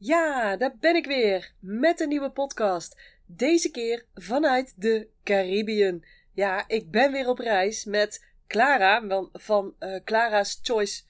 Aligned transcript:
Ja, 0.00 0.56
daar 0.56 0.76
ben 0.80 0.96
ik 0.96 1.06
weer 1.06 1.52
met 1.60 2.00
een 2.00 2.08
nieuwe 2.08 2.30
podcast. 2.30 3.00
Deze 3.26 3.70
keer 3.70 4.04
vanuit 4.14 4.74
de 4.76 5.08
Caribbean. 5.24 6.04
Ja, 6.32 6.64
ik 6.68 6.90
ben 6.90 7.12
weer 7.12 7.28
op 7.28 7.38
reis 7.38 7.84
met 7.84 8.26
Clara 8.46 9.26
van 9.32 9.74
uh, 9.80 10.00
Clara's 10.04 10.58
Choice 10.62 11.02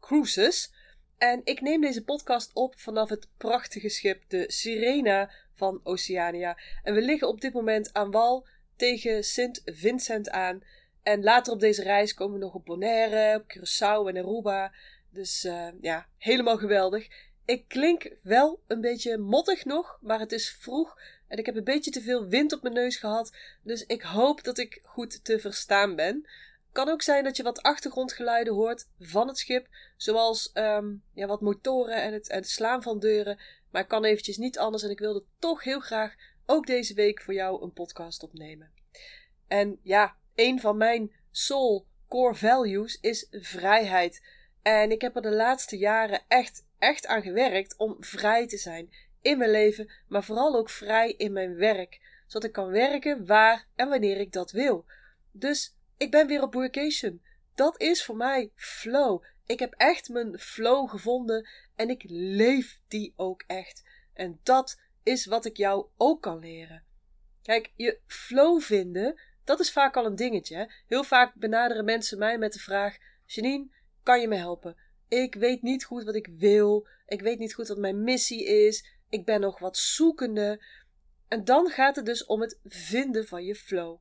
Cruises. 0.00 0.72
En 1.18 1.40
ik 1.44 1.60
neem 1.60 1.80
deze 1.80 2.04
podcast 2.04 2.50
op 2.54 2.78
vanaf 2.78 3.08
het 3.08 3.28
prachtige 3.36 3.88
schip 3.88 4.22
de 4.28 4.44
Sirena 4.46 5.30
van 5.54 5.80
Oceania. 5.84 6.58
En 6.82 6.94
we 6.94 7.02
liggen 7.02 7.28
op 7.28 7.40
dit 7.40 7.52
moment 7.52 7.92
aan 7.92 8.10
wal 8.10 8.46
tegen 8.76 9.24
Sint 9.24 9.62
Vincent 9.64 10.30
aan. 10.30 10.62
En 11.02 11.22
later 11.22 11.52
op 11.52 11.60
deze 11.60 11.82
reis 11.82 12.14
komen 12.14 12.38
we 12.38 12.44
nog 12.44 12.54
op 12.54 12.64
Bonaire, 12.64 13.36
op 13.36 13.52
Curaçao 13.52 14.08
en 14.08 14.16
Aruba. 14.16 14.72
Dus 15.10 15.44
uh, 15.44 15.68
ja, 15.80 16.06
helemaal 16.18 16.56
geweldig. 16.56 17.08
Ik 17.44 17.68
klink 17.68 18.16
wel 18.22 18.60
een 18.66 18.80
beetje 18.80 19.18
mottig 19.18 19.64
nog, 19.64 19.98
maar 20.00 20.18
het 20.18 20.32
is 20.32 20.50
vroeg 20.50 20.98
en 21.28 21.38
ik 21.38 21.46
heb 21.46 21.56
een 21.56 21.64
beetje 21.64 21.90
te 21.90 22.00
veel 22.00 22.26
wind 22.26 22.52
op 22.52 22.62
mijn 22.62 22.74
neus 22.74 22.96
gehad. 22.96 23.36
Dus 23.62 23.86
ik 23.86 24.02
hoop 24.02 24.44
dat 24.44 24.58
ik 24.58 24.80
goed 24.82 25.24
te 25.24 25.38
verstaan 25.38 25.96
ben. 25.96 26.28
Kan 26.72 26.88
ook 26.88 27.02
zijn 27.02 27.24
dat 27.24 27.36
je 27.36 27.42
wat 27.42 27.62
achtergrondgeluiden 27.62 28.54
hoort 28.54 28.88
van 28.98 29.28
het 29.28 29.38
schip, 29.38 29.66
zoals 29.96 30.50
um, 30.54 31.02
ja, 31.14 31.26
wat 31.26 31.40
motoren 31.40 32.02
en 32.02 32.12
het, 32.12 32.32
het 32.32 32.48
slaan 32.48 32.82
van 32.82 32.98
deuren. 32.98 33.38
Maar 33.70 33.82
ik 33.82 33.88
kan 33.88 34.04
eventjes 34.04 34.36
niet 34.36 34.58
anders 34.58 34.82
en 34.82 34.90
ik 34.90 34.98
wilde 34.98 35.24
toch 35.38 35.62
heel 35.64 35.80
graag 35.80 36.14
ook 36.46 36.66
deze 36.66 36.94
week 36.94 37.22
voor 37.22 37.34
jou 37.34 37.62
een 37.62 37.72
podcast 37.72 38.22
opnemen. 38.22 38.72
En 39.48 39.78
ja, 39.82 40.16
een 40.34 40.60
van 40.60 40.76
mijn 40.76 41.12
soul 41.30 41.86
core 42.08 42.34
values 42.34 42.98
is 43.00 43.26
vrijheid. 43.30 44.22
En 44.62 44.90
ik 44.90 45.00
heb 45.00 45.16
er 45.16 45.22
de 45.22 45.30
laatste 45.30 45.78
jaren 45.78 46.22
echt, 46.28 46.64
echt 46.78 47.06
aan 47.06 47.22
gewerkt 47.22 47.76
om 47.76 47.96
vrij 48.00 48.46
te 48.46 48.56
zijn 48.56 48.92
in 49.20 49.38
mijn 49.38 49.50
leven, 49.50 49.90
maar 50.08 50.24
vooral 50.24 50.56
ook 50.56 50.70
vrij 50.70 51.12
in 51.12 51.32
mijn 51.32 51.54
werk. 51.54 52.00
Zodat 52.26 52.48
ik 52.48 52.54
kan 52.54 52.70
werken 52.70 53.26
waar 53.26 53.66
en 53.74 53.88
wanneer 53.88 54.16
ik 54.16 54.32
dat 54.32 54.50
wil. 54.50 54.84
Dus 55.30 55.76
ik 55.96 56.10
ben 56.10 56.26
weer 56.26 56.42
op 56.42 56.54
workation. 56.54 57.22
Dat 57.54 57.80
is 57.80 58.04
voor 58.04 58.16
mij 58.16 58.50
flow. 58.54 59.22
Ik 59.46 59.58
heb 59.58 59.74
echt 59.76 60.08
mijn 60.08 60.38
flow 60.38 60.90
gevonden 60.90 61.48
en 61.76 61.90
ik 61.90 62.04
leef 62.06 62.80
die 62.88 63.12
ook 63.16 63.44
echt. 63.46 63.84
En 64.14 64.40
dat 64.42 64.80
is 65.02 65.26
wat 65.26 65.44
ik 65.44 65.56
jou 65.56 65.86
ook 65.96 66.22
kan 66.22 66.38
leren. 66.38 66.84
Kijk, 67.42 67.72
je 67.76 67.98
flow 68.06 68.60
vinden, 68.60 69.20
dat 69.44 69.60
is 69.60 69.72
vaak 69.72 69.96
al 69.96 70.06
een 70.06 70.16
dingetje. 70.16 70.72
Heel 70.86 71.04
vaak 71.04 71.34
benaderen 71.34 71.84
mensen 71.84 72.18
mij 72.18 72.38
met 72.38 72.52
de 72.52 72.58
vraag: 72.58 72.96
Janine, 73.26 73.68
kan 74.02 74.20
je 74.20 74.28
me 74.28 74.36
helpen? 74.36 74.76
Ik 75.08 75.34
weet 75.34 75.62
niet 75.62 75.84
goed 75.84 76.04
wat 76.04 76.14
ik 76.14 76.28
wil. 76.38 76.88
Ik 77.06 77.20
weet 77.20 77.38
niet 77.38 77.54
goed 77.54 77.68
wat 77.68 77.78
mijn 77.78 78.02
missie 78.02 78.44
is. 78.44 78.86
Ik 79.08 79.24
ben 79.24 79.40
nog 79.40 79.58
wat 79.58 79.76
zoekende. 79.76 80.64
En 81.28 81.44
dan 81.44 81.70
gaat 81.70 81.96
het 81.96 82.06
dus 82.06 82.24
om 82.24 82.40
het 82.40 82.58
vinden 82.64 83.26
van 83.26 83.44
je 83.44 83.54
flow. 83.54 83.98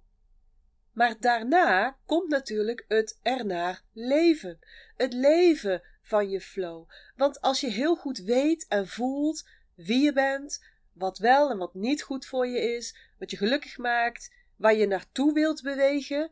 Maar 0.94 1.20
daarna 1.20 1.98
komt 2.06 2.30
natuurlijk 2.30 2.86
het 2.88 3.20
ernaar 3.22 3.84
leven. 3.94 4.60
Het 4.96 5.14
leven 5.14 5.84
van 6.02 6.30
je 6.30 6.42
flow. 6.42 6.90
Want 7.16 7.42
als 7.42 7.62
je 7.62 7.70
heel 7.70 7.96
goed 7.96 8.18
weet 8.18 8.68
en 8.68 8.88
voelt 8.88 9.50
wie 9.76 10.04
je 10.04 10.14
bent, 10.14 10.64
wat 10.94 11.18
wel 11.18 11.50
en 11.50 11.58
wat 11.58 11.74
niet 11.74 12.04
goed 12.04 12.26
voor 12.26 12.48
je 12.48 12.60
is, 12.76 12.96
wat 13.20 13.32
je 13.32 13.38
gelukkig 13.38 13.78
maakt, 13.78 14.34
waar 14.56 14.76
je 14.76 14.88
naartoe 14.88 15.34
wilt 15.34 15.62
bewegen, 15.62 16.32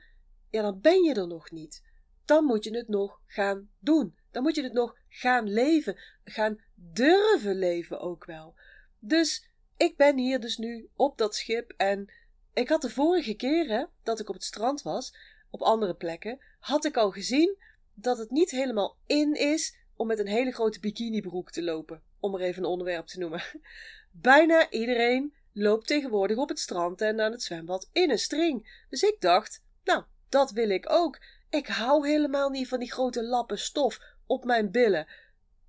ja, 0.50 0.62
dan 0.62 0.81
ben 0.81 1.03
je 1.03 1.14
er 1.14 1.28
nog 1.28 1.52
niet 1.52 1.88
dan 2.30 2.45
moet 2.45 2.63
je 2.63 2.77
het 2.77 2.88
nog 2.88 3.22
gaan 3.25 3.69
doen. 3.80 4.16
Dan 4.31 4.44
moet 4.44 4.55
je 4.55 4.63
het 4.63 4.73
nog 4.73 4.95
gaan 5.08 5.49
leven. 5.49 5.99
Gaan 6.23 6.61
durven 6.75 7.55
leven 7.55 7.99
ook 7.99 8.25
wel. 8.25 8.55
Dus 8.99 9.49
ik 9.77 9.97
ben 9.97 10.17
hier 10.17 10.39
dus 10.39 10.57
nu 10.57 10.89
op 10.95 11.17
dat 11.17 11.35
schip 11.35 11.73
en 11.77 12.11
ik 12.53 12.69
had 12.69 12.81
de 12.81 12.89
vorige 12.89 13.33
keren 13.33 13.89
dat 14.03 14.19
ik 14.19 14.30
op 14.30 14.35
het 14.35 14.44
strand 14.44 14.81
was, 14.81 15.16
op 15.50 15.61
andere 15.61 15.95
plekken, 15.95 16.40
had 16.59 16.85
ik 16.85 16.97
al 16.97 17.12
gezien 17.12 17.57
dat 17.94 18.17
het 18.17 18.29
niet 18.29 18.51
helemaal 18.51 18.97
in 19.06 19.34
is 19.34 19.78
om 19.96 20.07
met 20.07 20.19
een 20.19 20.28
hele 20.28 20.51
grote 20.51 20.79
bikinibroek 20.79 21.51
te 21.51 21.63
lopen, 21.63 22.03
om 22.19 22.35
er 22.35 22.41
even 22.41 22.63
een 22.63 22.69
onderwerp 22.69 23.06
te 23.06 23.19
noemen. 23.19 23.44
Bijna 24.11 24.69
iedereen 24.69 25.34
loopt 25.53 25.88
tegenwoordig 25.88 26.38
op 26.38 26.50
het 26.50 26.59
strand 26.59 27.01
en 27.01 27.22
aan 27.22 27.31
het 27.31 27.44
zwembad 27.44 27.90
in 27.91 28.09
een 28.09 28.19
string. 28.19 28.84
Dus 28.90 29.03
ik 29.03 29.16
dacht, 29.19 29.63
nou, 29.84 30.03
dat 30.29 30.51
wil 30.51 30.69
ik 30.69 30.90
ook. 30.90 31.19
Ik 31.49 31.67
hou 31.67 32.07
helemaal 32.07 32.49
niet 32.49 32.67
van 32.67 32.79
die 32.79 32.91
grote 32.91 33.23
lappen 33.23 33.59
stof 33.59 33.99
op 34.25 34.45
mijn 34.45 34.71
billen. 34.71 35.07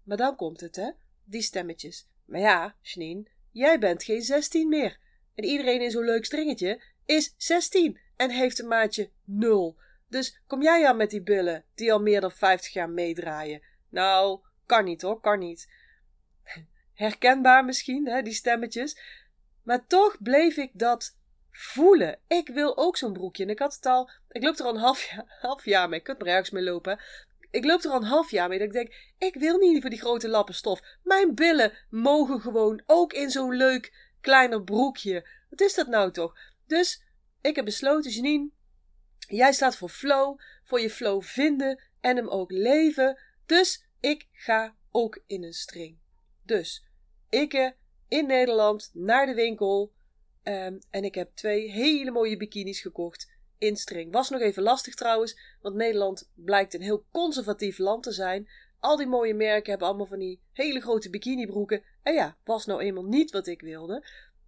Maar 0.02 0.16
dan 0.16 0.36
komt 0.36 0.60
het, 0.60 0.76
hè? 0.76 0.90
Die 1.24 1.42
stemmetjes. 1.42 2.08
Maar 2.24 2.40
ja, 2.40 2.74
Janine, 2.80 3.26
jij 3.50 3.78
bent 3.78 4.04
geen 4.04 4.22
zestien 4.22 4.68
meer. 4.68 4.98
En 5.34 5.44
iedereen 5.44 5.80
in 5.80 5.90
zo'n 5.90 6.04
leuk 6.04 6.24
stringetje 6.24 6.82
is 7.04 7.34
zestien 7.36 7.98
en 8.16 8.30
heeft 8.30 8.58
een 8.58 8.68
maatje 8.68 9.10
nul. 9.24 9.76
Dus 10.08 10.40
kom 10.46 10.62
jij 10.62 10.86
aan 10.86 10.96
met 10.96 11.10
die 11.10 11.22
billen 11.22 11.64
die 11.74 11.92
al 11.92 12.00
meer 12.00 12.20
dan 12.20 12.32
vijftig 12.32 12.72
jaar 12.72 12.90
meedraaien. 12.90 13.62
Nou, 13.88 14.40
kan 14.66 14.84
niet 14.84 15.02
hoor, 15.02 15.20
kan 15.20 15.38
niet. 15.38 15.68
Herkenbaar 16.94 17.64
misschien, 17.64 18.08
hè, 18.08 18.22
die 18.22 18.32
stemmetjes. 18.32 18.98
Maar 19.62 19.86
toch 19.86 20.16
bleef 20.22 20.56
ik 20.56 20.70
dat 20.72 21.18
voelen. 21.50 22.18
Ik 22.26 22.48
wil 22.48 22.76
ook 22.76 22.96
zo'n 22.96 23.12
broekje. 23.12 23.42
En 23.42 23.50
ik 23.50 23.58
had 23.58 23.74
het 23.74 23.86
al, 23.86 24.10
ik 24.28 24.42
loop 24.42 24.58
er 24.58 24.64
al 24.64 24.74
een 24.74 24.80
half 24.80 25.02
jaar, 25.02 25.36
half 25.40 25.64
jaar 25.64 25.88
mee. 25.88 25.98
Ik 25.98 26.04
kan 26.04 26.18
er 26.18 26.26
ergens 26.26 26.50
mee 26.50 26.62
lopen. 26.62 27.00
Ik 27.50 27.64
loop 27.64 27.82
er 27.82 27.90
al 27.90 27.96
een 27.96 28.02
half 28.02 28.30
jaar 28.30 28.48
mee. 28.48 28.58
Dat 28.58 28.66
ik 28.66 28.72
denk, 28.72 28.94
ik 29.18 29.34
wil 29.34 29.58
niet 29.58 29.80
voor 29.80 29.90
die 29.90 30.00
grote 30.00 30.28
lappen 30.28 30.54
stof. 30.54 30.80
Mijn 31.02 31.34
billen 31.34 31.72
mogen 31.90 32.40
gewoon 32.40 32.82
ook 32.86 33.12
in 33.12 33.30
zo'n 33.30 33.56
leuk 33.56 34.10
kleiner 34.20 34.62
broekje. 34.62 35.28
Wat 35.50 35.60
is 35.60 35.74
dat 35.74 35.86
nou 35.86 36.10
toch? 36.10 36.38
Dus 36.66 37.02
ik 37.40 37.56
heb 37.56 37.64
besloten, 37.64 38.10
Janine, 38.10 38.50
jij 39.18 39.52
staat 39.52 39.76
voor 39.76 39.88
flow, 39.88 40.38
voor 40.64 40.80
je 40.80 40.90
flow 40.90 41.22
vinden 41.22 41.80
en 42.00 42.16
hem 42.16 42.28
ook 42.28 42.50
leven. 42.50 43.18
Dus 43.46 43.84
ik 44.00 44.28
ga 44.32 44.74
ook 44.90 45.22
in 45.26 45.44
een 45.44 45.52
string. 45.52 45.98
Dus 46.44 46.84
ik 47.28 47.74
in 48.08 48.26
Nederland 48.26 48.90
naar 48.94 49.26
de 49.26 49.34
winkel 49.34 49.92
Ehm, 50.42 50.78
en 50.90 51.04
ik 51.04 51.14
heb 51.14 51.30
twee 51.34 51.70
hele 51.70 52.10
mooie 52.10 52.36
bikinis 52.36 52.80
gekocht 52.80 53.30
in 53.58 53.76
string. 53.76 54.12
Was 54.12 54.30
nog 54.30 54.40
even 54.40 54.62
lastig 54.62 54.94
trouwens, 54.94 55.38
want 55.60 55.74
Nederland 55.74 56.30
blijkt 56.34 56.74
een 56.74 56.82
heel 56.82 57.04
conservatief 57.10 57.78
land 57.78 58.02
te 58.02 58.12
zijn. 58.12 58.48
Al 58.78 58.96
die 58.96 59.06
mooie 59.06 59.34
merken 59.34 59.70
hebben 59.70 59.88
allemaal 59.88 60.06
van 60.06 60.18
die 60.18 60.40
hele 60.52 60.80
grote 60.80 61.10
bikinibroeken. 61.10 61.82
En 62.02 62.14
ja, 62.14 62.36
was 62.44 62.66
nou 62.66 62.80
eenmaal 62.80 63.04
niet 63.04 63.30
wat 63.30 63.46
ik 63.46 63.60
wilde. 63.60 64.06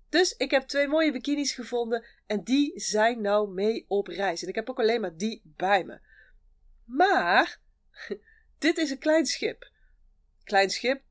Dus 0.09 0.37
ik 0.37 0.51
heb 0.51 0.63
twee 0.63 0.89
mooie 0.89 1.13
bikinis 1.13 1.53
gevonden 1.53 2.05
en 2.27 2.43
die 2.43 2.73
zijn 2.75 3.21
nou 3.21 3.49
mee 3.49 3.85
op 3.89 4.07
reis. 4.07 4.43
En 4.43 4.49
ik 4.49 4.55
heb 4.55 4.71
ook 4.71 4.79
alleen 4.79 5.01
maar 5.01 5.17
die 5.17 5.43
bij 5.45 5.85
me. 5.85 6.01
Maar 6.85 7.59
dit 8.59 8.79
is 8.79 8.91
een 8.91 8.99
klein 8.99 9.27
schip. 9.27 9.71
Klein 10.45 10.71
schip, 10.71 11.03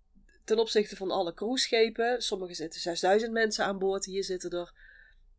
ten 0.44 0.60
opzichte 0.60 0.96
van 0.96 1.12
alle 1.12 1.34
cruiseschepen. 1.34 2.22
Sommige 2.22 2.54
zitten 2.54 2.82
6000 2.82 3.32
mensen 3.32 3.66
aan 3.66 3.80
boord, 3.80 4.06
hier 4.06 4.24
zitten 4.24 4.50
er 4.50 4.74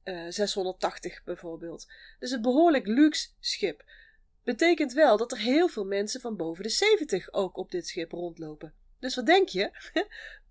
uh, 0.04 0.26
eh, 0.26 0.32
680 0.32 1.24
bijvoorbeeld. 1.24 1.86
Dus 2.18 2.30
een 2.30 2.42
behoorlijk 2.42 2.86
luxe 2.86 3.28
schip. 3.40 3.84
Betekent 4.44 4.92
wel 4.92 5.16
dat 5.16 5.32
er 5.32 5.38
heel 5.38 5.68
veel 5.68 5.84
mensen 5.84 6.20
van 6.20 6.36
boven 6.36 6.62
de 6.62 6.68
70 6.68 7.32
ook 7.32 7.56
op 7.56 7.70
dit 7.70 7.86
schip 7.86 8.12
rondlopen. 8.12 8.74
Dus 9.00 9.14
wat 9.14 9.26
denk 9.26 9.48
je? 9.48 9.70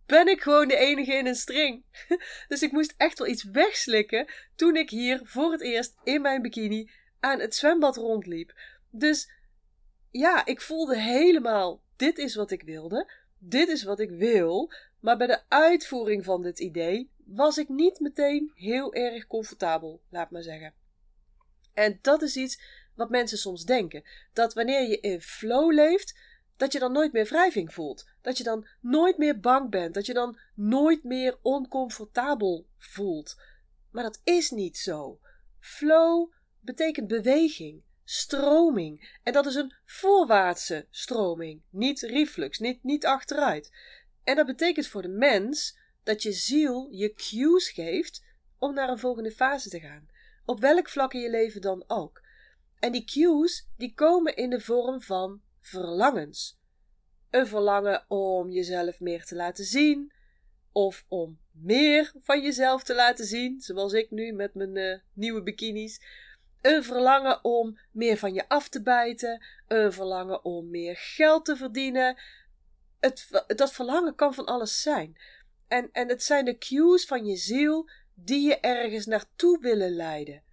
ben 0.05 0.27
ik 0.27 0.41
gewoon 0.41 0.67
de 0.67 0.75
enige 0.75 1.13
in 1.13 1.27
een 1.27 1.35
string. 1.35 1.83
dus 2.47 2.61
ik 2.61 2.71
moest 2.71 2.93
echt 2.97 3.19
wel 3.19 3.27
iets 3.27 3.43
wegslikken 3.43 4.31
toen 4.55 4.75
ik 4.75 4.89
hier 4.89 5.21
voor 5.23 5.51
het 5.51 5.61
eerst 5.61 5.95
in 6.03 6.21
mijn 6.21 6.41
bikini 6.41 6.91
aan 7.19 7.39
het 7.39 7.55
zwembad 7.55 7.95
rondliep. 7.95 8.53
Dus 8.89 9.31
ja, 10.11 10.45
ik 10.45 10.61
voelde 10.61 10.97
helemaal: 10.99 11.81
dit 11.95 12.17
is 12.17 12.35
wat 12.35 12.51
ik 12.51 12.63
wilde 12.63 13.11
dit 13.43 13.67
is 13.67 13.83
wat 13.83 13.99
ik 13.99 14.09
wil, 14.09 14.71
maar 14.99 15.17
bij 15.17 15.27
de 15.27 15.41
uitvoering 15.47 16.25
van 16.25 16.41
dit 16.41 16.59
idee 16.59 17.11
was 17.25 17.57
ik 17.57 17.69
niet 17.69 17.99
meteen 17.99 18.51
heel 18.55 18.93
erg 18.93 19.27
comfortabel, 19.27 20.01
laat 20.09 20.31
maar 20.31 20.43
zeggen. 20.43 20.73
En 21.73 21.99
dat 22.01 22.21
is 22.21 22.35
iets 22.35 22.61
wat 22.95 23.09
mensen 23.09 23.37
soms 23.37 23.65
denken: 23.65 24.03
dat 24.33 24.53
wanneer 24.53 24.89
je 24.89 24.99
in 24.99 25.21
flow 25.21 25.71
leeft, 25.71 26.19
dat 26.57 26.71
je 26.71 26.79
dan 26.79 26.91
nooit 26.91 27.13
meer 27.13 27.25
wrijving 27.25 27.73
voelt. 27.73 28.09
Dat 28.21 28.37
je 28.37 28.43
dan 28.43 28.67
nooit 28.81 29.17
meer 29.17 29.39
bang 29.39 29.69
bent. 29.69 29.93
Dat 29.93 30.05
je 30.05 30.13
dan 30.13 30.37
nooit 30.55 31.03
meer 31.03 31.37
oncomfortabel 31.41 32.67
voelt. 32.77 33.41
Maar 33.91 34.03
dat 34.03 34.21
is 34.23 34.51
niet 34.51 34.77
zo. 34.77 35.19
Flow 35.59 36.31
betekent 36.59 37.07
beweging 37.07 37.83
stroming. 38.11 39.17
En 39.23 39.33
dat 39.33 39.45
is 39.45 39.55
een 39.55 39.73
voorwaartse 39.85 40.87
stroming, 40.89 41.61
niet 41.69 42.01
reflux, 42.01 42.59
niet, 42.59 42.83
niet 42.83 43.05
achteruit. 43.05 43.71
En 44.23 44.35
dat 44.35 44.45
betekent 44.45 44.87
voor 44.87 45.01
de 45.01 45.07
mens 45.07 45.77
dat 46.03 46.23
je 46.23 46.31
ziel 46.31 46.87
je 46.89 47.13
cues 47.13 47.69
geeft 47.69 48.23
om 48.57 48.73
naar 48.73 48.89
een 48.89 48.99
volgende 48.99 49.31
fase 49.31 49.69
te 49.69 49.79
gaan. 49.79 50.09
Op 50.45 50.59
welk 50.59 50.89
vlak 50.89 51.13
in 51.13 51.19
je 51.19 51.29
leven 51.29 51.61
dan 51.61 51.83
ook. 51.87 52.21
En 52.79 52.91
die 52.91 53.05
cues 53.05 53.67
die 53.77 53.93
komen 53.93 54.35
in 54.35 54.49
de 54.49 54.59
vorm 54.59 55.01
van 55.01 55.41
verlangens. 55.59 56.59
Een 57.29 57.47
verlangen 57.47 58.05
om 58.07 58.49
jezelf 58.49 58.99
meer 58.99 59.25
te 59.25 59.35
laten 59.35 59.65
zien, 59.65 60.13
of 60.71 61.05
om 61.07 61.39
meer 61.51 62.13
van 62.17 62.41
jezelf 62.41 62.83
te 62.83 62.95
laten 62.95 63.25
zien, 63.25 63.61
zoals 63.61 63.93
ik 63.93 64.11
nu 64.11 64.31
met 64.31 64.53
mijn 64.53 64.75
uh, 64.75 64.97
nieuwe 65.13 65.43
bikinis. 65.43 66.01
Een 66.61 66.83
verlangen 66.83 67.43
om 67.43 67.79
meer 67.91 68.17
van 68.17 68.33
je 68.33 68.49
af 68.49 68.69
te 68.69 68.81
bijten, 68.81 69.45
een 69.67 69.93
verlangen 69.93 70.45
om 70.45 70.69
meer 70.69 70.95
geld 70.97 71.45
te 71.45 71.55
verdienen. 71.55 72.17
Het, 72.99 73.43
dat 73.47 73.73
verlangen 73.73 74.15
kan 74.15 74.33
van 74.33 74.45
alles 74.45 74.81
zijn. 74.81 75.17
En, 75.67 75.89
en 75.91 76.07
het 76.07 76.23
zijn 76.23 76.45
de 76.45 76.57
cues 76.57 77.05
van 77.05 77.25
je 77.25 77.35
ziel 77.35 77.89
die 78.13 78.47
je 78.47 78.59
ergens 78.59 79.05
naartoe 79.05 79.59
willen 79.59 79.95
leiden. 79.95 80.43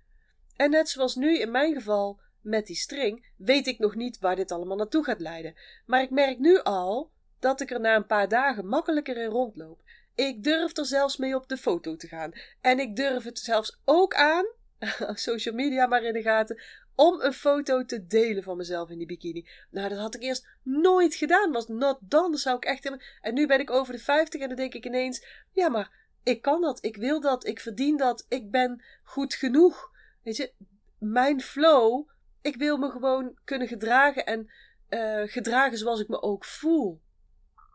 En 0.56 0.70
net 0.70 0.88
zoals 0.88 1.14
nu 1.14 1.38
in 1.38 1.50
mijn 1.50 1.74
geval 1.74 2.20
met 2.40 2.66
die 2.66 2.76
string, 2.76 3.26
weet 3.36 3.66
ik 3.66 3.78
nog 3.78 3.94
niet 3.94 4.18
waar 4.18 4.36
dit 4.36 4.52
allemaal 4.52 4.76
naartoe 4.76 5.04
gaat 5.04 5.20
leiden. 5.20 5.54
Maar 5.86 6.02
ik 6.02 6.10
merk 6.10 6.38
nu 6.38 6.60
al 6.62 7.10
dat 7.38 7.60
ik 7.60 7.70
er 7.70 7.80
na 7.80 7.96
een 7.96 8.06
paar 8.06 8.28
dagen 8.28 8.66
makkelijker 8.66 9.16
in 9.16 9.30
rondloop. 9.30 9.82
Ik 10.14 10.44
durf 10.44 10.76
er 10.76 10.86
zelfs 10.86 11.16
mee 11.16 11.34
op 11.34 11.48
de 11.48 11.56
foto 11.56 11.96
te 11.96 12.06
gaan. 12.06 12.32
En 12.60 12.78
ik 12.78 12.96
durf 12.96 13.24
het 13.24 13.38
zelfs 13.38 13.80
ook 13.84 14.14
aan, 14.14 14.46
social 15.28 15.54
media 15.54 15.86
maar 15.86 16.02
in 16.02 16.12
de 16.12 16.22
gaten, 16.22 16.62
om 16.94 17.20
een 17.20 17.32
foto 17.32 17.84
te 17.84 18.06
delen 18.06 18.42
van 18.42 18.56
mezelf 18.56 18.90
in 18.90 18.98
die 18.98 19.06
bikini. 19.06 19.48
Nou, 19.70 19.88
dat 19.88 19.98
had 19.98 20.14
ik 20.14 20.22
eerst 20.22 20.48
nooit 20.62 21.14
gedaan. 21.14 21.52
Was 21.52 21.66
not 21.66 21.98
dan 22.00 22.36
zou 22.36 22.56
ik 22.56 22.64
echt 22.64 22.82
hebben. 22.82 23.02
En 23.20 23.34
nu 23.34 23.46
ben 23.46 23.60
ik 23.60 23.70
over 23.70 23.92
de 23.92 23.98
50 23.98 24.40
en 24.40 24.48
dan 24.48 24.56
denk 24.56 24.74
ik 24.74 24.84
ineens: 24.84 25.26
ja, 25.52 25.68
maar 25.68 25.92
ik 26.22 26.42
kan 26.42 26.60
dat, 26.60 26.84
ik 26.84 26.96
wil 26.96 27.20
dat, 27.20 27.46
ik 27.46 27.60
verdien 27.60 27.96
dat, 27.96 28.26
ik 28.28 28.50
ben 28.50 28.82
goed 29.02 29.34
genoeg. 29.34 29.90
Weet 30.22 30.36
je, 30.36 30.52
mijn 30.98 31.40
flow, 31.40 32.08
ik 32.42 32.56
wil 32.56 32.76
me 32.76 32.90
gewoon 32.90 33.38
kunnen 33.44 33.68
gedragen 33.68 34.26
en 34.26 34.50
uh, 34.90 35.22
gedragen 35.28 35.78
zoals 35.78 36.00
ik 36.00 36.08
me 36.08 36.22
ook 36.22 36.44
voel. 36.44 37.00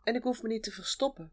En 0.04 0.14
ik 0.14 0.22
hoef 0.22 0.42
me 0.42 0.48
niet 0.48 0.62
te 0.62 0.70
verstoppen. 0.70 1.32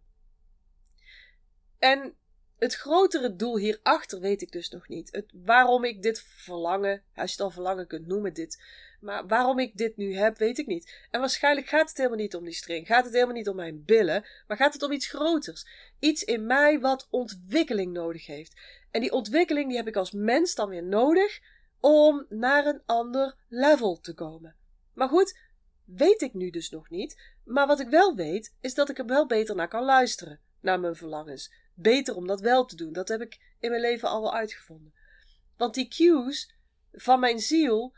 En 1.80 2.16
het 2.62 2.76
grotere 2.76 3.36
doel 3.36 3.58
hierachter 3.58 4.20
weet 4.20 4.42
ik 4.42 4.52
dus 4.52 4.70
nog 4.70 4.88
niet. 4.88 5.12
Het, 5.12 5.26
waarom 5.34 5.84
ik 5.84 6.02
dit 6.02 6.22
verlangen, 6.22 7.04
als 7.16 7.30
je 7.30 7.36
het 7.36 7.42
al 7.42 7.50
verlangen 7.50 7.88
kunt 7.88 8.08
noemen, 8.08 8.34
dit. 8.34 8.64
Maar 9.00 9.28
waarom 9.28 9.60
ik 9.60 9.78
dit 9.78 9.98
nu 9.98 10.16
heb, 10.16 10.38
weet 10.38 10.58
ik 10.58 10.68
niet. 10.68 11.06
En 11.12 11.20
waarschijnlijk 11.20 11.68
gaat 11.68 11.90
het 11.90 11.98
helemaal 11.98 12.18
niet 12.18 12.36
om 12.36 12.44
die 12.44 12.54
string. 12.54 12.88
Gaat 12.88 13.04
het 13.04 13.14
helemaal 13.14 13.36
niet 13.36 13.48
om 13.50 13.56
mijn 13.56 13.84
billen. 13.86 14.26
Maar 14.48 14.58
gaat 14.58 14.74
het 14.74 14.84
om 14.84 14.92
iets 14.92 15.08
groters. 15.08 15.68
Iets 16.00 16.24
in 16.24 16.46
mij 16.46 16.80
wat 16.80 17.08
ontwikkeling 17.10 17.94
nodig 17.94 18.26
heeft. 18.26 18.60
En 18.92 19.02
die 19.02 19.12
ontwikkeling 19.12 19.68
die 19.68 19.78
heb 19.78 19.88
ik 19.88 19.96
als 19.96 20.12
mens 20.12 20.56
dan 20.56 20.70
weer 20.70 20.84
nodig 20.84 21.40
om 21.80 22.26
naar 22.30 22.66
een 22.66 22.82
ander 22.86 23.36
level 23.50 24.00
te 24.00 24.14
komen. 24.14 24.56
Maar 24.94 25.10
goed, 25.10 25.40
weet 25.86 26.22
ik 26.22 26.34
nu 26.34 26.50
dus 26.50 26.70
nog 26.70 26.90
niet. 26.90 27.22
Maar 27.44 27.68
wat 27.68 27.80
ik 27.80 27.90
wel 27.90 28.16
weet, 28.16 28.56
is 28.60 28.74
dat 28.74 28.90
ik 28.90 28.98
er 28.98 29.06
wel 29.06 29.28
beter 29.28 29.56
naar 29.56 29.68
kan 29.68 29.84
luisteren. 29.84 30.40
Naar 30.60 30.80
mijn 30.80 30.96
verlangens 30.96 31.52
beter 31.82 32.16
om 32.16 32.28
dat 32.28 32.42
wel 32.42 32.66
te 32.66 32.76
doen. 32.76 32.94
Dat 32.94 33.08
heb 33.08 33.22
ik 33.22 33.40
in 33.60 33.70
mijn 33.70 33.82
leven 33.82 34.10
al 34.10 34.22
wel 34.22 34.34
uitgevonden. 34.34 34.94
Want 35.58 35.74
die 35.74 35.88
cues 35.88 36.54
van 36.92 37.20
mijn 37.20 37.40
ziel, 37.40 37.94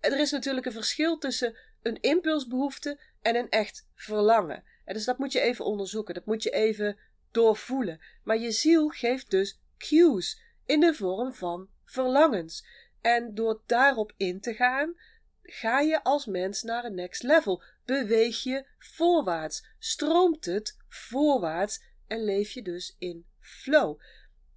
er 0.00 0.20
is 0.20 0.30
natuurlijk 0.30 0.66
een 0.66 0.72
verschil 0.72 1.18
tussen 1.18 1.56
een 1.82 2.00
impulsbehoefte 2.00 3.00
en 3.22 3.36
een 3.36 3.48
echt 3.48 3.86
verlangen. 3.94 4.64
En 4.84 4.94
dus 4.94 5.04
dat 5.04 5.18
moet 5.18 5.32
je 5.32 5.40
even 5.40 5.64
onderzoeken, 5.64 6.14
dat 6.14 6.26
moet 6.26 6.42
je 6.42 6.50
even 6.50 6.98
doorvoelen. 7.30 8.00
Maar 8.24 8.38
je 8.38 8.50
ziel 8.50 8.88
geeft 8.88 9.30
dus 9.30 9.60
cues 9.78 10.40
in 10.66 10.80
de 10.80 10.94
vorm 10.94 11.34
van 11.34 11.68
verlangens. 11.84 12.66
En 13.00 13.34
door 13.34 13.62
daarop 13.66 14.12
in 14.16 14.40
te 14.40 14.54
gaan, 14.54 14.94
ga 15.42 15.80
je 15.80 16.02
als 16.02 16.26
mens 16.26 16.62
naar 16.62 16.84
een 16.84 16.94
next 16.94 17.22
level. 17.22 17.62
Beweeg 17.84 18.42
je 18.42 18.66
voorwaarts. 18.78 19.66
Stroomt 19.78 20.44
het 20.44 20.76
voorwaarts 20.88 21.82
en 22.10 22.24
leef 22.24 22.50
je 22.50 22.62
dus 22.62 22.96
in 22.98 23.26
flow. 23.40 24.00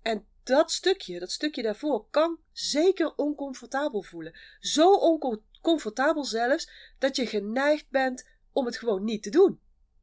En 0.01 0.25
dat 0.43 0.71
stukje, 0.71 1.19
dat 1.19 1.31
stukje 1.31 1.61
daarvoor, 1.61 2.05
kan 2.09 2.39
zeker 2.51 3.15
oncomfortabel 3.15 4.01
voelen. 4.01 4.33
Zo 4.59 4.93
oncomfortabel 4.93 6.23
zelfs 6.23 6.69
dat 6.99 7.15
je 7.15 7.25
geneigd 7.25 7.89
bent 7.89 8.29
om 8.51 8.65
het 8.65 8.77
gewoon 8.77 9.03
niet 9.03 9.23
te 9.23 9.29
doen. 9.29 9.59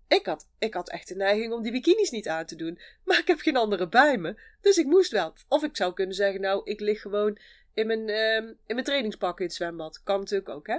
Ik 0.08 0.26
had, 0.26 0.48
ik 0.58 0.74
had 0.74 0.90
echt 0.90 1.08
de 1.08 1.14
neiging 1.14 1.52
om 1.52 1.62
die 1.62 1.72
bikinis 1.72 2.10
niet 2.10 2.28
aan 2.28 2.46
te 2.46 2.56
doen, 2.56 2.80
maar 3.04 3.18
ik 3.18 3.26
heb 3.26 3.40
geen 3.40 3.56
andere 3.56 3.88
bij 3.88 4.18
me, 4.18 4.40
dus 4.60 4.76
ik 4.78 4.86
moest 4.86 5.10
wel. 5.10 5.34
Of 5.48 5.62
ik 5.62 5.76
zou 5.76 5.92
kunnen 5.92 6.14
zeggen, 6.14 6.40
nou, 6.40 6.60
ik 6.64 6.80
lig 6.80 7.00
gewoon 7.00 7.38
in 7.74 7.86
mijn, 7.86 8.08
uh, 8.08 8.36
in 8.66 8.74
mijn 8.74 8.84
trainingspak 8.84 9.38
in 9.38 9.46
het 9.46 9.54
zwembad. 9.54 10.02
Kan 10.02 10.18
natuurlijk 10.18 10.48
ook, 10.48 10.66
hè. 10.66 10.78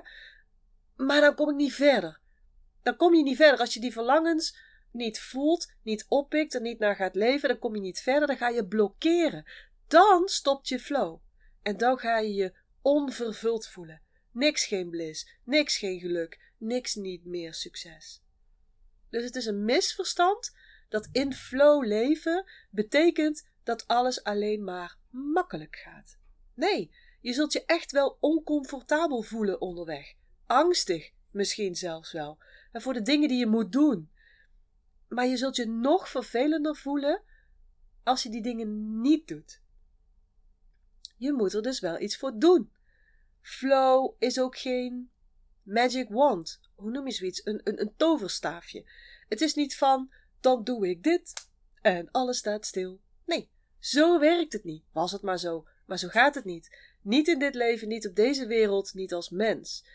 Maar 0.96 1.22
dan 1.22 1.36
kom 1.36 1.50
ik 1.50 1.56
niet 1.56 1.74
verder. 1.74 2.20
Dan 2.84 2.96
kom 2.96 3.16
je 3.16 3.24
niet 3.24 3.36
verder 3.36 3.60
als 3.60 3.74
je 3.74 3.80
die 3.80 3.92
verlangens 3.92 4.58
niet 4.92 5.20
voelt, 5.20 5.74
niet 5.84 6.06
oppikt, 6.08 6.54
er 6.54 6.62
niet 6.62 6.80
naar 6.80 6.96
gaat 6.96 7.16
leven, 7.16 7.50
dan 7.50 7.60
kom 7.60 7.76
je 7.76 7.82
niet 7.82 8.02
verder, 8.02 8.28
dan 8.28 8.38
ga 8.38 8.50
je 8.50 8.68
blokkeren. 8.68 9.46
Dan 9.88 10.28
stopt 10.28 10.68
je 10.68 10.80
flow. 10.80 11.20
En 11.62 11.78
dan 11.78 11.98
ga 11.98 12.20
je 12.20 12.34
je 12.34 12.54
onvervuld 12.82 13.68
voelen. 13.68 14.02
Niks 14.32 14.66
geen 14.66 14.90
bliss, 14.90 15.38
niks 15.44 15.78
geen 15.78 16.00
geluk, 16.00 16.40
niks 16.58 16.96
niet 16.96 17.26
meer 17.26 17.54
succes. 17.54 18.22
Dus 19.10 19.24
het 19.24 19.36
is 19.36 19.46
een 19.46 19.66
misverstand 19.66 20.56
dat 20.90 21.10
in 21.12 21.34
flow 21.34 21.86
leven 21.86 22.46
betekent 22.70 23.50
dat 23.64 23.88
alles 23.88 24.24
alleen 24.24 24.64
maar 24.64 24.98
makkelijk 25.10 25.76
gaat. 25.76 26.18
Nee, 26.54 26.92
je 27.22 27.34
zult 27.34 27.54
je 27.54 27.66
echt 27.66 27.92
wel 27.92 28.18
oncomfortabel 28.20 29.22
voelen 29.22 29.62
onderweg. 29.62 30.14
Angstig 30.46 31.12
misschien 31.32 31.76
zelfs 31.76 32.12
wel. 32.12 32.38
En 32.72 32.82
voor 32.82 32.94
de 32.94 33.02
dingen 33.02 33.28
die 33.28 33.40
je 33.40 33.48
moet 33.48 33.72
doen. 33.72 34.12
Maar 35.14 35.28
je 35.28 35.38
zult 35.38 35.56
je 35.56 35.68
nog 35.68 36.10
vervelender 36.10 36.76
voelen 36.76 37.22
als 38.04 38.24
je 38.24 38.30
die 38.30 38.42
dingen 38.42 39.02
niet 39.02 39.28
doet. 39.28 39.62
Je 41.18 41.34
moet 41.34 41.54
er 41.54 41.62
dus 41.62 41.80
wel 41.80 42.00
iets 42.00 42.18
voor 42.18 42.40
doen. 42.40 42.72
Flow 43.42 44.16
is 44.20 44.40
ook 44.40 44.58
geen 44.58 45.12
magic 45.64 46.10
wand. 46.10 46.60
Hoe 46.76 46.92
noem 46.92 47.06
je 47.06 47.14
zoiets? 47.14 47.46
Een, 47.46 47.62
een, 47.64 47.82
een 47.82 47.94
toverstaafje. 47.96 48.90
Het 49.30 49.42
is 49.42 49.54
niet 49.54 49.78
van, 49.78 50.14
dan 50.40 50.64
doe 50.64 50.90
ik 50.90 51.04
dit 51.04 51.34
en 51.82 52.12
alles 52.12 52.38
staat 52.38 52.66
stil. 52.66 53.00
Nee, 53.26 53.50
zo 53.80 54.20
werkt 54.20 54.54
het 54.54 54.64
niet. 54.64 54.84
Was 54.92 55.12
het 55.12 55.22
maar 55.22 55.40
zo. 55.40 55.68
Maar 55.86 55.98
zo 55.98 56.08
gaat 56.08 56.36
het 56.36 56.46
niet. 56.46 56.78
Niet 57.02 57.28
in 57.28 57.40
dit 57.40 57.56
leven, 57.56 57.88
niet 57.88 58.08
op 58.08 58.16
deze 58.16 58.46
wereld, 58.46 58.94
niet 58.94 59.14
als 59.14 59.30
mens. 59.30 59.86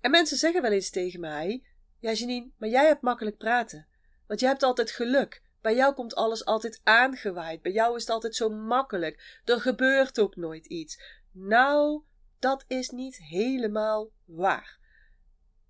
En 0.00 0.10
mensen 0.10 0.36
zeggen 0.36 0.62
wel 0.62 0.72
eens 0.72 0.90
tegen 0.90 1.20
mij: 1.20 1.62
Ja, 1.98 2.12
Janine, 2.12 2.50
maar 2.56 2.68
jij 2.68 2.86
hebt 2.86 3.02
makkelijk 3.02 3.36
praten. 3.36 3.86
Want 4.28 4.40
je 4.40 4.46
hebt 4.46 4.62
altijd 4.62 4.90
geluk. 4.90 5.42
Bij 5.60 5.74
jou 5.74 5.94
komt 5.94 6.14
alles 6.14 6.44
altijd 6.44 6.80
aangewaaid. 6.84 7.62
Bij 7.62 7.72
jou 7.72 7.96
is 7.96 8.02
het 8.02 8.10
altijd 8.10 8.34
zo 8.34 8.48
makkelijk. 8.48 9.40
Er 9.44 9.60
gebeurt 9.60 10.20
ook 10.20 10.36
nooit 10.36 10.66
iets. 10.66 11.00
Nou, 11.32 12.02
dat 12.38 12.64
is 12.66 12.90
niet 12.90 13.16
helemaal 13.16 14.10
waar. 14.24 14.78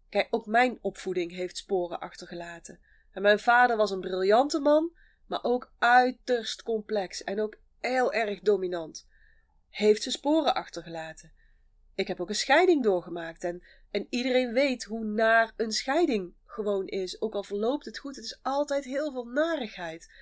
Kijk, 0.09 0.29
ook 0.31 0.47
mijn 0.47 0.79
opvoeding 0.81 1.33
heeft 1.33 1.57
sporen 1.57 2.01
achtergelaten. 2.01 2.81
En 3.13 3.23
mijn 3.23 3.39
vader 3.39 3.77
was 3.77 3.91
een 3.91 4.01
briljante 4.01 4.61
man, 4.61 4.93
maar 5.27 5.43
ook 5.43 5.73
uiterst 5.79 6.63
complex 6.63 7.25
en 7.25 7.41
ook 7.41 7.57
heel 7.81 8.13
erg 8.13 8.41
dominant. 8.41 9.07
Heeft 9.71 10.03
zijn 10.03 10.15
sporen 10.15 10.55
achtergelaten. 10.55 11.33
Ik 11.95 12.09
heb 12.09 12.21
ook 12.21 12.29
een 12.29 12.35
scheiding 12.35 12.83
doorgemaakt 12.83 13.45
en, 13.45 13.63
en 13.91 14.07
iedereen 14.11 14.53
weet 14.53 14.85
hoe 14.85 15.05
naar 15.05 15.53
een 15.57 15.73
scheiding 15.73 16.35
gewoon 16.51 16.87
is. 16.87 17.21
Ook 17.21 17.35
al 17.35 17.43
verloopt 17.43 17.85
het 17.85 17.99
goed, 17.99 18.17
het 18.17 18.25
is 18.25 18.39
altijd 18.43 18.85
heel 18.85 19.13
veel 19.13 19.25
narigheid. 19.25 20.13